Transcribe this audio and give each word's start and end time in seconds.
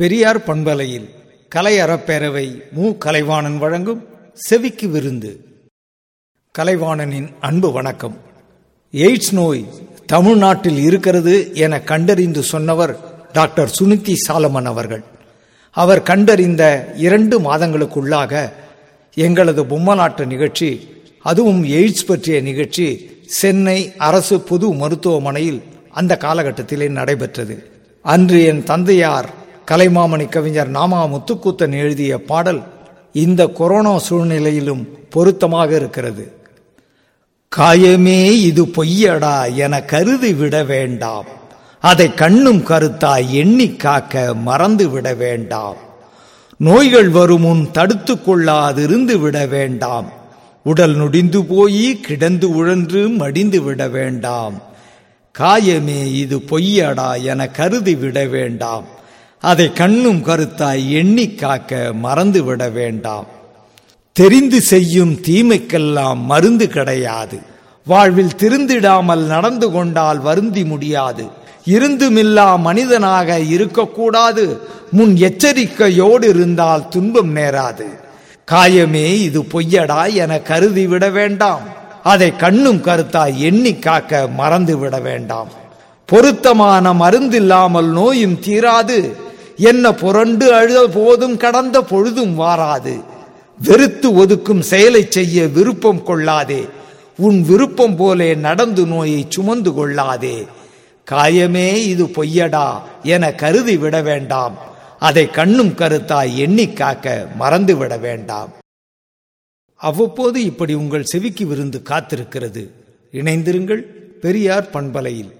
பெரியார் 0.00 0.44
பண்பலையில் 0.44 1.08
கலை 1.48 1.78
அறப்பேரவை 1.78 2.62
மு. 2.72 2.96
கலைவாணன் 2.96 3.58
வழங்கும் 3.58 4.06
செவிக்கு 4.34 4.88
விருந்து. 4.88 5.44
கலைவாணனின் 6.58 7.28
அன்பு 7.40 7.72
வணக்கம். 7.72 8.16
எய்ட்ஸ் 8.92 9.32
நோய் 9.32 9.64
தமிழ்நாட்டில் 10.06 10.78
இருக்கிறது 10.78 11.54
என 11.54 11.80
கண்டறிந்து 11.80 12.42
சொன்னவர் 12.42 12.98
டாக்டர் 13.32 13.74
சுனிதி 13.78 14.14
சாலமன் 14.28 14.64
அவர்கள். 14.64 15.02
அவர் 15.70 16.02
கண்டறிந்த 16.02 16.92
இரண்டு 16.96 17.40
மாதங்களுக்குள்ளாக 17.40 18.52
எங்களது 19.14 19.64
பொம்மலாட்ட 19.64 20.26
நிகழ்ச்சி 20.26 20.88
அதுவும் 21.22 21.64
எய்ட்ஸ் 21.64 22.06
பற்றிய 22.06 22.40
நிகழ்ச்சி 22.40 23.10
சென்னை 23.26 23.92
அரசு 23.96 24.40
பொது 24.40 24.72
மருத்துவமனையில் 24.72 25.62
அந்த 25.90 26.18
காலகட்டத்திலே 26.20 26.88
நடைபெற்றது. 26.88 27.70
அன்று 28.02 28.44
என் 28.44 28.62
தந்தையார் 28.62 29.38
கலைமாமணி 29.70 30.28
கவிஞர் 30.28 30.70
நாமா 30.70 31.00
முத்துக்கூத்தன் 31.06 31.72
எழுதிய 31.72 32.22
பாடல் 32.22 32.62
இந்த 33.12 33.46
கொரோனா 33.46 33.98
சூழ்நிலையிலும் 33.98 34.88
பொருத்தமாக 35.10 35.76
இருக்கிறது. 35.76 36.32
காயமே 37.56 38.30
இது 38.30 38.64
பொய்யடா 38.64 39.54
என 39.54 39.82
கருதி 39.82 40.32
விட 40.34 40.64
வேண்டாம். 40.64 41.24
அதை 41.80 42.14
கண்ணும் 42.14 42.60
கருத்தாய் 42.60 43.28
எண்ணி 43.30 43.76
காக்க 43.76 44.34
மறந்து 44.34 44.90
விட 44.90 45.14
வேண்டாம். 45.14 45.76
நோய்கள் 46.56 47.08
வரும் 47.08 47.40
முன் 47.40 47.70
தடுத்து 47.70 48.14
கொள்ளாதிருந்து 48.14 49.20
விட 49.20 49.46
வேண்டாம். 49.46 50.12
உடல் 50.64 50.94
நொடிந்து 50.94 51.44
போய் 51.44 52.00
கிடந்து 52.00 52.50
உழன்று 52.50 53.08
மடிந்து 53.08 53.62
விட 53.62 53.88
வேண்டாம். 53.88 54.62
காயமே 55.38 56.00
இது 56.14 56.38
பொய்யடா 56.38 57.22
என 57.22 57.48
கருதி 57.48 57.94
விட 57.94 58.24
வேண்டாம். 58.24 58.98
அதை 59.40 59.72
கண்ணும் 59.72 60.24
கருத்தாய் 60.24 60.88
எண்ணி 60.88 61.34
காக்க 61.34 61.92
மறந்து 61.92 62.44
விட 62.44 62.68
வேண்டாம். 62.68 63.26
தெரிந்து 64.12 64.60
செய்யும் 64.60 65.12
தீமைக்கெல்லாம் 65.12 66.16
மருந்து 66.16 66.68
கிடையாது. 66.68 67.40
வாழ்வில் 67.86 68.36
திருந்திடாமல் 68.36 69.24
நடந்து 69.26 69.70
கொண்டால் 69.70 70.18
வருந்தி 70.18 70.64
முடியாது. 70.64 71.26
இருந்துமில்லா 71.64 72.58
மனிதனாக 72.58 73.38
இருக்கக்கூடாது. 73.38 74.60
முன் 74.90 75.16
எச்சரிக்கையோடு 75.16 76.28
இருந்தால் 76.28 76.88
துன்பம் 76.88 77.36
நேராது. 77.36 77.86
காயமே 78.52 79.12
இது 79.12 79.40
பொய்யடா 79.40 80.12
என 80.12 80.40
கருதி 80.40 80.86
விட 80.86 81.08
வேண்டாம். 81.08 81.62
அதை 82.02 82.36
கண்ணும் 82.36 82.82
கருத்தாய் 82.82 83.36
எண்ணி 83.36 83.74
காக்க 83.78 84.28
மறந்து 84.28 84.78
விட 84.78 84.98
வேண்டாம். 84.98 85.48
பொருத்தமான 86.04 86.92
மருந்தில்லாமல் 86.92 87.90
நோயும் 87.92 88.40
தீராது. 88.40 89.28
என்ன 89.60 89.94
புரண்டு 89.94 90.54
அழுத 90.54 90.88
போதும் 90.88 91.36
கடந்த 91.36 91.82
பொழுதும் 91.82 92.38
வாராது. 92.40 93.04
வெறுத்து 93.66 94.10
ஒதுக்கும் 94.12 94.60
செயலை 94.60 95.06
செய்ய 95.08 95.46
விருப்பம் 95.46 96.02
கொள்ளாதே. 96.02 96.68
உன் 97.16 97.42
விருப்பம் 97.42 97.96
போலே 97.96 98.34
நடந்து 98.34 98.86
நோயை 98.86 99.26
சுமந்து 99.28 99.72
கொள்ளாதே. 99.72 100.46
காயமே 101.10 101.74
இது 101.74 102.04
பொய்யடா 102.06 102.80
என 103.02 103.32
கருதி 103.32 103.76
விட 103.76 104.02
வேண்டாம். 104.02 104.56
அதை 104.98 105.30
கண்ணும் 105.30 105.68
கருத்தாய் 105.68 106.34
எண்ணி 106.34 106.72
காக்க 106.72 107.28
மறந்து 107.36 107.76
விட 107.76 107.96
வேண்டாம். 107.96 108.50
அவ்வப்போது 109.76 110.44
இப்படி 110.44 110.74
உங்கள் 110.74 111.04
செவிக்கு 111.04 111.46
விருந்து 111.46 111.82
காத்திருக்கிறது. 111.84 112.70
இணைந்திருங்கள் 113.12 113.82
பெரியார் 114.20 114.70
பண்பலையில். 114.70 115.32